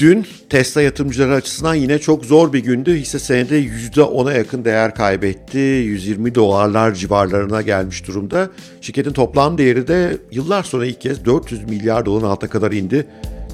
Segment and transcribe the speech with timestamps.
[0.00, 2.94] Dün Tesla yatırımcıları açısından yine çok zor bir gündü.
[2.94, 3.54] Hisse senedi
[3.94, 5.58] %10'a yakın değer kaybetti.
[5.58, 8.50] 120 dolarlar civarlarına gelmiş durumda.
[8.80, 13.06] Şirketin toplam değeri de yıllar sonra ilk kez 400 milyar doların altına kadar indi.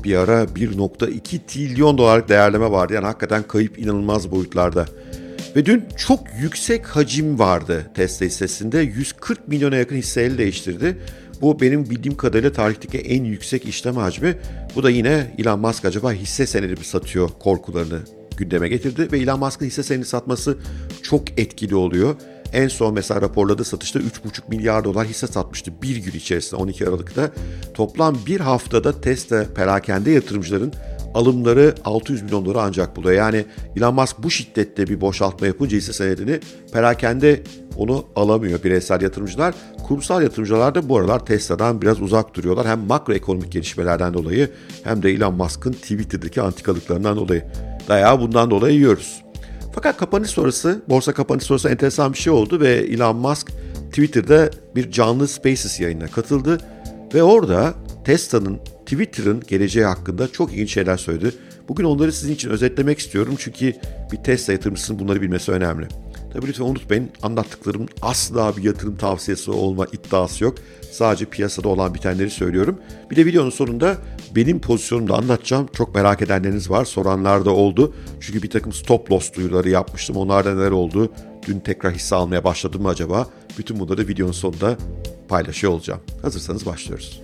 [0.04, 2.94] Bir ara 1.2 trilyon dolarlık değerleme vardı.
[2.94, 4.86] Yani hakikaten kayıp inanılmaz boyutlarda.
[5.56, 8.78] Ve dün çok yüksek hacim vardı Tesla hissesinde.
[8.78, 10.96] 140 milyona yakın hisse el değiştirdi.
[11.40, 14.38] Bu benim bildiğim kadarıyla tarihteki en yüksek işlem hacmi.
[14.74, 18.00] Bu da yine Elon Musk acaba hisse senedi mi satıyor korkularını
[18.36, 20.58] gündeme getirdi ve Elon Musk'ın hisse senedi satması
[21.02, 22.14] çok etkili oluyor.
[22.52, 24.04] En son mesela raporladığı satışta 3,5
[24.48, 27.30] milyar dolar hisse satmıştı bir gün içerisinde 12 Aralık'ta.
[27.74, 30.72] Toplam bir haftada Tesla perakende yatırımcıların
[31.14, 33.14] alımları 600 milyon doları ancak buluyor.
[33.14, 33.44] Yani
[33.76, 36.40] Elon Musk bu şiddette bir boşaltma yapınca hisse senedini
[36.72, 37.42] perakende
[37.76, 39.54] onu alamıyor bireysel yatırımcılar.
[39.86, 42.66] Kurumsal yatırımcılar da bu aralar Tesla'dan biraz uzak duruyorlar.
[42.66, 44.50] Hem makroekonomik gelişmelerden dolayı
[44.84, 47.44] hem de Elon Musk'ın Twitter'daki antikalıklarından dolayı.
[47.88, 49.22] Dayağı bundan dolayı yiyoruz.
[49.74, 53.52] Fakat kapanış sonrası, borsa kapanış sonrası enteresan bir şey oldu ve Elon Musk
[53.88, 56.58] Twitter'da bir canlı Spaces yayınına katıldı
[57.14, 57.74] ve orada
[58.04, 61.32] Tesla'nın Twitter'ın geleceği hakkında çok ilginç şeyler söyledi.
[61.68, 63.74] Bugün onları sizin için özetlemek istiyorum çünkü
[64.12, 65.88] bir Tesla yatırımcısının bunları bilmesi önemli.
[66.32, 70.54] Tabii lütfen unutmayın anlattıklarım asla bir yatırım tavsiyesi olma iddiası yok.
[70.90, 72.78] Sadece piyasada olan bitenleri söylüyorum.
[73.10, 73.96] Bir de videonun sonunda
[74.36, 75.68] benim pozisyonumu da anlatacağım.
[75.72, 76.84] Çok merak edenleriniz var.
[76.84, 77.94] Soranlar da oldu.
[78.20, 80.16] Çünkü bir takım stop loss duyuruları yapmıştım.
[80.16, 81.12] Onlarda neler oldu?
[81.46, 83.26] Dün tekrar hisse almaya başladım mı acaba?
[83.58, 84.76] Bütün bunları videonun sonunda
[85.28, 86.00] paylaşıyor olacağım.
[86.22, 87.22] Hazırsanız başlıyoruz.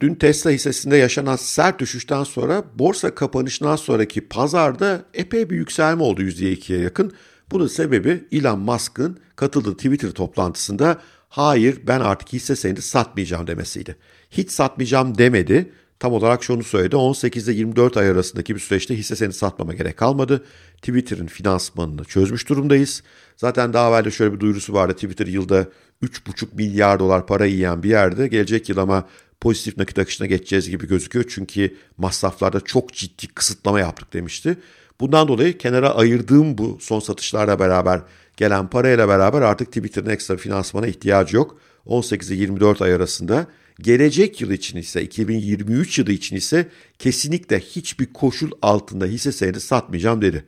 [0.00, 6.22] Dün Tesla hissesinde yaşanan sert düşüşten sonra borsa kapanışından sonraki pazarda epey bir yükselme oldu
[6.22, 7.12] %2'ye yakın.
[7.50, 13.96] Bunun sebebi Elon Musk'ın katıldığı Twitter toplantısında hayır ben artık hisse senedi satmayacağım demesiydi.
[14.30, 15.72] Hiç satmayacağım demedi.
[16.00, 16.96] Tam olarak şunu söyledi.
[16.96, 20.44] 18 ile 24 ay arasındaki bir süreçte hisse senedi satmama gerek kalmadı.
[20.76, 23.02] Twitter'ın finansmanını çözmüş durumdayız.
[23.36, 24.94] Zaten daha evvel de şöyle bir duyurusu vardı.
[24.94, 25.66] Twitter yılda
[26.02, 28.28] 3,5 milyar dolar para yiyen bir yerde.
[28.28, 29.08] Gelecek yıl ama
[29.40, 31.24] pozitif nakit akışına geçeceğiz gibi gözüküyor.
[31.28, 34.58] Çünkü masraflarda çok ciddi kısıtlama yaptık demişti.
[35.00, 38.00] Bundan dolayı kenara ayırdığım bu son satışlarla beraber
[38.36, 41.58] gelen parayla beraber artık Twitter'ın ekstra finansmana ihtiyacı yok.
[41.86, 43.46] 18 ile 24 ay arasında
[43.80, 46.68] gelecek yıl için ise 2023 yılı için ise
[46.98, 50.44] kesinlikle hiçbir koşul altında hisse senedi satmayacağım dedi.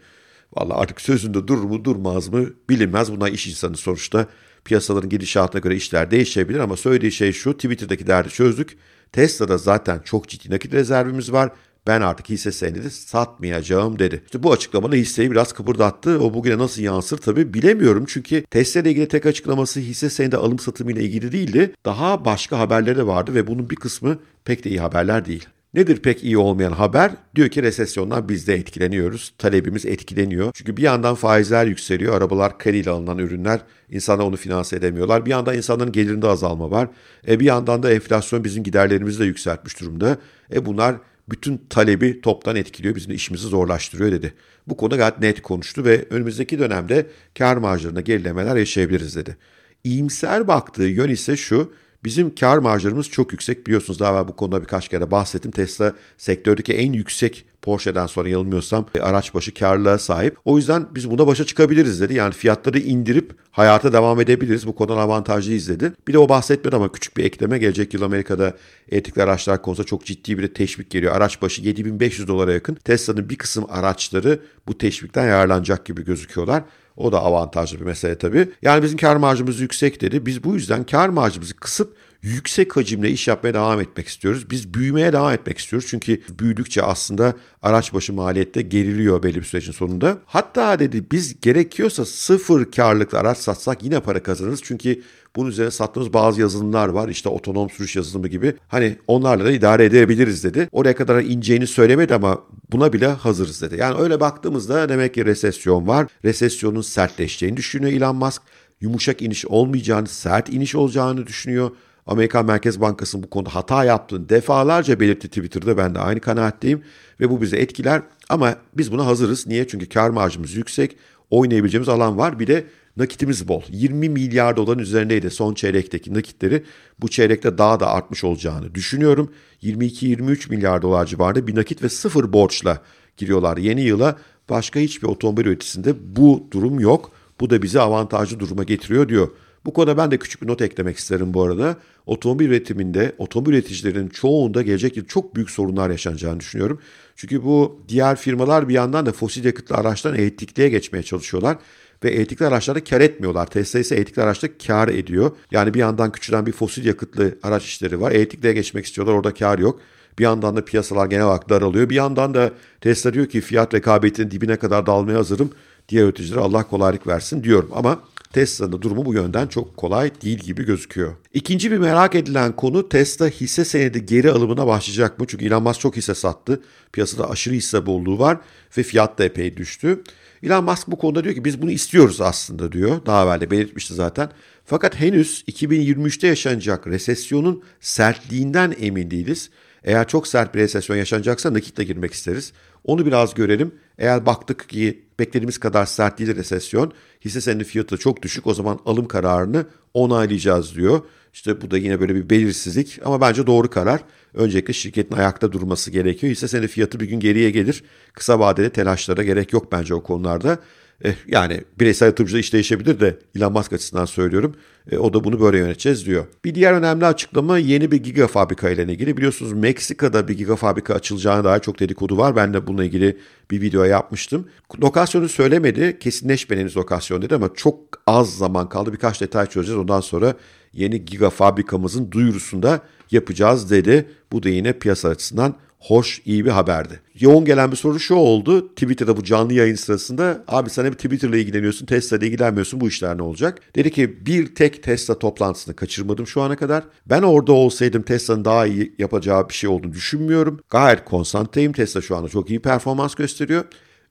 [0.53, 3.13] Valla artık sözünde durur mu durmaz mı bilinmez.
[3.13, 4.27] Bunlar iş insanı sonuçta
[4.65, 8.79] Piyasaların gidişatına göre işler değişebilir ama söylediği şey şu Twitter'daki derdi çözdük.
[9.13, 11.53] Tesla'da zaten çok ciddi nakit rezervimiz var.
[11.91, 14.23] Ben artık hisse senedi satmayacağım dedi.
[14.25, 16.21] İşte bu açıklama da hisseyi biraz kıpırdattı.
[16.21, 18.05] O bugüne nasıl yansır tabii bilemiyorum.
[18.09, 21.75] Çünkü Tesla ile ilgili tek açıklaması hisse senedi alım satımı ile ilgili değildi.
[21.85, 25.49] Daha başka haberleri de vardı ve bunun bir kısmı pek de iyi haberler değil.
[25.75, 27.11] Nedir pek iyi olmayan haber?
[27.37, 29.35] Diyor ki resesyondan biz de etkileniyoruz.
[29.39, 30.51] Talebimiz etkileniyor.
[30.55, 32.15] Çünkü bir yandan faizler yükseliyor.
[32.15, 33.61] Arabalar krediyle alınan ürünler.
[33.91, 35.27] insanlar onu finanse edemiyorlar.
[35.27, 36.89] Bir yandan insanların gelirinde azalma var.
[37.29, 40.19] E bir yandan da enflasyon bizim giderlerimizi de yükseltmiş durumda.
[40.55, 40.97] E bunlar
[41.31, 42.95] bütün talebi toptan etkiliyor.
[42.95, 44.35] Bizim işimizi zorlaştırıyor dedi.
[44.67, 47.07] Bu konuda gayet net konuştu ve önümüzdeki dönemde
[47.39, 49.37] kar marjlarında gerilemeler yaşayabiliriz dedi.
[49.85, 51.73] İyimser baktığı yön ise şu.
[52.05, 55.51] Bizim kar marjlarımız çok yüksek biliyorsunuz daha evvel bu konuda birkaç kere bahsettim.
[55.51, 60.37] Tesla sektördeki en yüksek Porsche'den sonra yanılmıyorsam araç başı karlılığa sahip.
[60.45, 62.15] O yüzden biz buna başa çıkabiliriz dedi.
[62.15, 64.67] Yani fiyatları indirip hayata devam edebiliriz.
[64.67, 65.93] Bu konudan avantajlıyız dedi.
[66.09, 67.59] Bir de o bahsetmedi ama küçük bir ekleme.
[67.59, 68.57] Gelecek yıl Amerika'da
[68.91, 71.17] elektrikli araçlar konusunda çok ciddi bir teşvik geliyor.
[71.17, 72.75] Araç başı 7500 dolara yakın.
[72.75, 76.63] Tesla'nın bir kısım araçları bu teşvikten yararlanacak gibi gözüküyorlar.
[76.97, 78.49] O da avantajlı bir mesele tabii.
[78.63, 80.27] Yani bizim kar marjımız yüksek dedi.
[80.27, 84.51] Biz bu yüzden kar marjımızı kısıp yüksek hacimle iş yapmaya devam etmek istiyoruz.
[84.51, 85.89] Biz büyümeye devam etmek istiyoruz.
[85.91, 90.19] Çünkü büyüdükçe aslında araç başı maliyette geriliyor belli bir sürecin sonunda.
[90.27, 94.61] Hatta dedi biz gerekiyorsa sıfır karlıklı araç satsak yine para kazanırız.
[94.63, 95.03] Çünkü
[95.37, 97.09] bunun üzerine sattığımız bazı yazılımlar var.
[97.09, 98.55] İşte otonom sürüş yazılımı gibi.
[98.69, 100.69] Hani onlarla da idare edebiliriz dedi.
[100.73, 102.43] Oraya kadar ineceğini söylemedi ama
[102.73, 103.77] buna bile hazırız dedi.
[103.77, 106.07] Yani öyle baktığımızda demek ki resesyon var.
[106.25, 108.43] Resesyonun sertleşeceğini düşünüyor Elon Musk.
[108.81, 111.71] Yumuşak iniş olmayacağını, sert iniş olacağını düşünüyor.
[112.11, 115.77] Amerikan Merkez Bankası'nın bu konuda hata yaptığını defalarca belirtti Twitter'da.
[115.77, 116.83] Ben de aynı kanaatteyim
[117.21, 118.03] ve bu bizi etkiler.
[118.29, 119.47] Ama biz buna hazırız.
[119.47, 119.69] Niye?
[119.69, 120.97] Çünkü kar marjımız yüksek.
[121.31, 122.39] Oynayabileceğimiz alan var.
[122.39, 122.67] Bir de
[122.97, 123.63] nakitimiz bol.
[123.69, 126.65] 20 milyar doların üzerindeydi son çeyrekteki nakitleri.
[127.01, 129.33] Bu çeyrekte daha da artmış olacağını düşünüyorum.
[129.63, 132.83] 22-23 milyar dolar civarında bir nakit ve sıfır borçla
[133.17, 134.17] giriyorlar yeni yıla.
[134.49, 137.11] Başka hiçbir otomobil üreticisinde bu durum yok.
[137.41, 139.29] Bu da bizi avantajlı duruma getiriyor diyor.
[139.65, 141.77] Bu konuda ben de küçük bir not eklemek isterim bu arada.
[142.07, 146.81] Otomobil üretiminde, otomobil üreticilerinin çoğunda gelecek yıl çok büyük sorunlar yaşanacağını düşünüyorum.
[147.17, 151.59] Çünkü bu diğer firmalar bir yandan da fosil yakıtlı araçtan elektrikliğe geçmeye çalışıyorlar
[152.05, 153.47] ve elektrikli araçlarda kar etmiyorlar.
[153.47, 155.31] Tesla ise elektrikli araçta kar ediyor.
[155.51, 158.13] Yani bir yandan küçülen bir fosil yakıtlı araç işleri var.
[158.13, 159.81] Elektrikliğe geçmek istiyorlar orada kar yok.
[160.19, 161.91] Bir yandan da piyasalar genel olarak daralıyor.
[161.91, 165.51] Bir yandan da Tesla diyor ki fiyat rekabetinin dibine kadar dalmaya hazırım.
[165.89, 167.71] Diğer üreticilere Allah kolaylık versin diyorum.
[167.75, 168.01] Ama
[168.33, 171.17] Tesla'nın durumu bu yönden çok kolay değil gibi gözüküyor.
[171.35, 175.27] İkinci bir merak edilen konu Tesla hisse senedi geri alımına başlayacak mı?
[175.29, 176.63] Çünkü Elon Musk çok hisse sattı.
[176.93, 178.39] Piyasada aşırı hisse bolluğu var
[178.79, 180.03] ve fiyat da epey düştü.
[180.43, 183.07] Elon Musk bu konuda diyor ki biz bunu istiyoruz aslında diyor.
[183.07, 184.31] Daha evvel de belirtmişti zaten.
[184.65, 189.51] Fakat henüz 2023'te yaşanacak resesyonun sertliğinden emin değiliz.
[189.85, 192.53] Eğer çok sert bir resesyon yaşanacaksa nakitle girmek isteriz.
[192.85, 193.75] Onu biraz görelim.
[194.01, 196.93] Eğer baktık ki beklediğimiz kadar sert değil resesyon,
[197.25, 201.01] hisse senedi fiyatı çok düşük o zaman alım kararını onaylayacağız diyor.
[201.33, 204.01] İşte bu da yine böyle bir belirsizlik ama bence doğru karar.
[204.35, 206.33] Öncelikle şirketin ayakta durması gerekiyor.
[206.33, 207.85] Hisse senedi fiyatı bir gün geriye gelir.
[208.13, 210.59] Kısa vadeli telaşlara gerek yok bence o konularda.
[211.05, 214.55] Eh, yani bireysel yatırımcıda iş değişebilir de Elon Musk açısından söylüyorum.
[214.91, 216.25] E, o da bunu böyle yöneteceğiz diyor.
[216.45, 219.17] Bir diğer önemli açıklama yeni bir giga fabrika ile ilgili.
[219.17, 222.37] Biliyorsunuz Meksika'da bir giga fabrika açılacağına dair çok dedikodu var.
[222.37, 223.19] Ben de bununla ilgili
[223.51, 224.49] bir video yapmıştım.
[224.83, 225.99] Lokasyonu söylemedi.
[225.99, 228.93] Kesinleşmeden henüz lokasyon dedi ama çok az zaman kaldı.
[228.93, 229.81] Birkaç detay çözeceğiz.
[229.81, 230.35] Ondan sonra
[230.73, 232.81] yeni giga fabrikamızın duyurusunda
[233.11, 234.09] yapacağız dedi.
[234.33, 237.01] Bu da yine piyasa açısından hoş, iyi bir haberdi.
[237.21, 238.69] Yoğun gelen bir soru şu oldu.
[238.69, 243.23] Twitter'da bu canlı yayın sırasında abi sen hep Twitter'la ilgileniyorsun, Tesla'da ilgilenmiyorsun bu işler ne
[243.23, 243.61] olacak?
[243.75, 246.85] Dedi ki bir tek Tesla toplantısını kaçırmadım şu ana kadar.
[247.07, 250.61] Ben orada olsaydım Tesla'nın daha iyi yapacağı bir şey olduğunu düşünmüyorum.
[250.71, 251.73] Gayet konsantreyim.
[251.73, 253.65] Tesla şu anda çok iyi performans gösteriyor.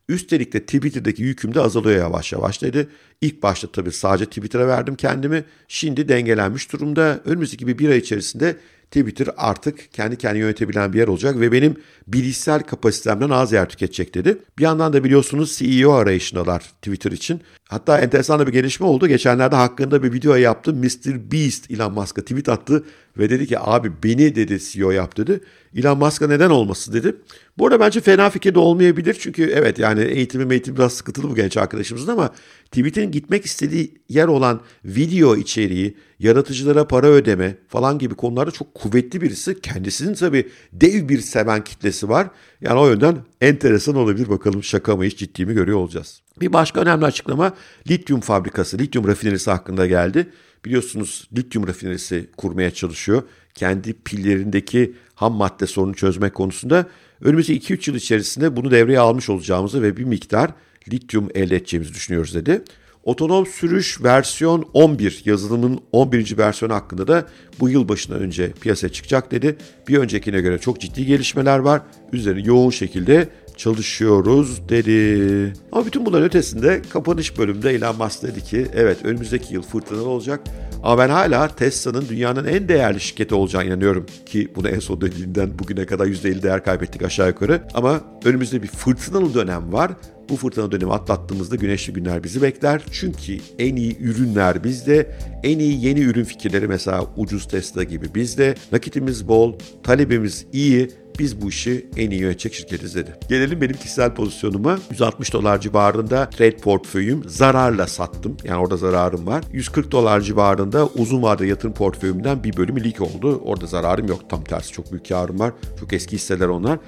[0.10, 2.88] Üstelik de Twitter'daki yüküm de azalıyor yavaş yavaş dedi.
[3.22, 5.44] İlk başta tabii sadece Twitter'a verdim kendimi.
[5.68, 7.20] Şimdi dengelenmiş durumda.
[7.26, 8.56] Önümüzdeki bir ay içerisinde
[8.92, 11.76] Twitter artık kendi kendini yönetebilen bir yer olacak ve benim
[12.08, 14.38] bilişsel kapasitemden az yer tüketecek dedi.
[14.58, 17.42] Bir yandan da biliyorsunuz CEO arayışındalar Twitter için.
[17.70, 19.08] Hatta enteresan da bir gelişme oldu.
[19.08, 20.78] Geçenlerde hakkında bir video yaptım.
[20.78, 21.32] Mr.
[21.32, 22.84] Beast Elon Musk'a tweet attı
[23.20, 25.42] ve dedi ki abi beni dedi CEO yap dedi.
[25.76, 27.16] Elon Musk'a neden olmasın dedi.
[27.58, 29.18] Bu arada bence fena fikir de olmayabilir.
[29.20, 32.34] Çünkü evet yani eğitimi eğitim biraz sıkıntılı bu genç arkadaşımızın ama
[32.66, 39.22] Twitter'in gitmek istediği yer olan video içeriği, yaratıcılara para ödeme falan gibi konularda çok kuvvetli
[39.22, 39.62] birisi.
[39.62, 42.28] Kendisinin tabii dev bir seven kitlesi var.
[42.62, 44.30] Yani o yönden enteresan olabilir.
[44.30, 46.22] Bakalım şaka mı hiç ciddi mi görüyor olacağız.
[46.42, 47.54] Bir başka önemli açıklama
[47.90, 50.30] lityum fabrikası, lityum rafinerisi hakkında geldi.
[50.66, 53.24] Biliyorsunuz lityum rafinerisi kurmaya çalışıyor.
[53.54, 56.88] Kendi pillerindeki ham madde sorunu çözmek konusunda
[57.22, 60.52] önümüzdeki 2-3 yıl içerisinde bunu devreye almış olacağımızı ve bir miktar
[60.92, 62.64] lityum elde edeceğimizi düşünüyoruz dedi.
[63.04, 66.38] Otonom sürüş versiyon 11 yazılımın 11.
[66.38, 67.28] versiyonu hakkında da
[67.60, 69.58] bu yıl başından önce piyasaya çıkacak dedi.
[69.88, 71.82] Bir öncekine göre çok ciddi gelişmeler var.
[72.14, 73.30] Üzerine yoğun şekilde
[73.60, 75.54] çalışıyoruz dedi.
[75.72, 80.42] Ama bütün bunların ötesinde kapanış bölümünde Elon Musk dedi ki evet önümüzdeki yıl fırtınalı olacak.
[80.84, 84.06] Ama ben hala Tesla'nın dünyanın en değerli şirketi olacağına inanıyorum.
[84.26, 87.62] Ki bunu en son dediğinden bugüne kadar %50 değer kaybettik aşağı yukarı.
[87.74, 89.92] Ama önümüzde bir fırtınalı dönem var.
[90.30, 92.82] Bu fırtına dönemi atlattığımızda güneşli günler bizi bekler.
[92.92, 98.56] Çünkü en iyi ürünler bizde, en iyi yeni ürün fikirleri mesela ucuz Tesla gibi bizde.
[98.72, 99.54] Nakitimiz bol,
[99.84, 103.16] talebimiz iyi biz bu işi en iyi yönetecek şirketiz dedi.
[103.30, 104.80] Gelelim benim kişisel pozisyonuma.
[104.92, 108.38] 160 dolar civarında trade portföyüm zararla sattım.
[108.44, 109.44] Yani orada zararım var.
[109.54, 113.42] 140 dolar civarında uzun vadeli yatırım portföyümden bir bölümü lik oldu.
[113.46, 114.30] Orada zararım yok.
[114.30, 115.54] Tam tersi çok büyük karım var.
[115.80, 116.80] Çok eski hisseler onlar.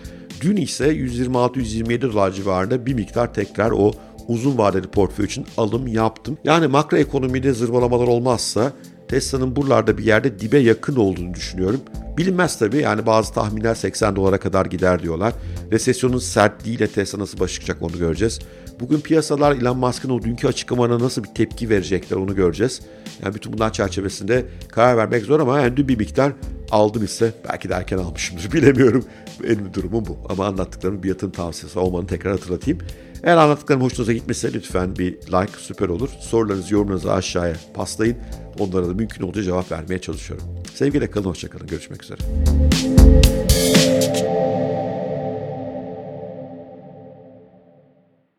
[0.41, 3.91] Dün ise 126-127 dolar civarında bir miktar tekrar o
[4.27, 6.37] uzun vadeli portföy için alım yaptım.
[6.43, 8.73] Yani makro ekonomide zırvalamalar olmazsa
[9.07, 11.81] Tesla'nın buralarda bir yerde dibe yakın olduğunu düşünüyorum.
[12.21, 15.33] Bilinmez tabii yani bazı tahminler 80 dolara kadar gider diyorlar.
[15.71, 18.39] Resesyonun sertliğiyle Tesla nasıl baş çıkacak onu göreceğiz.
[18.79, 22.81] Bugün piyasalar Elon Musk'ın o dünkü açıklamana nasıl bir tepki verecekler onu göreceğiz.
[23.23, 26.31] Yani bütün bunlar çerçevesinde karar vermek zor ama yani bir miktar
[26.71, 29.05] aldım ise belki de erken almışımdır bilemiyorum.
[29.43, 30.17] Benim durumum bu.
[30.29, 32.79] Ama anlattıklarım bir yatırım tavsiyesi olmanı tekrar hatırlatayım.
[33.23, 36.09] Eğer anlattıklarım hoşunuza gitmişse lütfen bir like süper olur.
[36.19, 38.17] Sorularınızı yorumlarınızı aşağıya paslayın.
[38.59, 40.60] Onlara da mümkün olduğu cevap vermeye çalışıyorum.
[40.75, 41.67] Sevgiyle kalın, hoşçakalın.
[41.67, 42.19] Görüşmek üzere.